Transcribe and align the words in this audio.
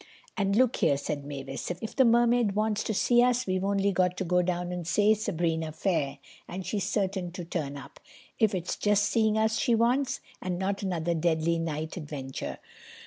"And 0.35 0.55
look 0.55 0.77
here," 0.77 0.97
said 0.97 1.23
Mavis. 1.25 1.69
"If 1.79 1.95
the 1.95 2.05
Mermaid 2.05 2.53
wants 2.55 2.83
to 2.85 2.91
see 2.95 3.21
us 3.21 3.45
we've 3.45 3.63
only 3.63 3.91
got 3.91 4.17
to 4.17 4.23
go 4.23 4.41
down 4.41 4.71
and 4.71 4.87
say 4.87 5.13
'Sabrina 5.13 5.71
fair,' 5.71 6.17
and 6.47 6.65
she's 6.65 6.85
certain 6.85 7.31
to 7.33 7.45
turn 7.45 7.77
up. 7.77 7.99
If 8.39 8.55
it's 8.55 8.77
just 8.77 9.03
seeing 9.03 9.37
us 9.37 9.59
she 9.59 9.75
wants, 9.75 10.19
and 10.41 10.57
not 10.57 10.81
another 10.81 11.13
deadly 11.13 11.59
night 11.59 11.97
adventure." 11.97 12.57